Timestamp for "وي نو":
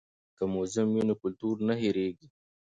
0.93-1.13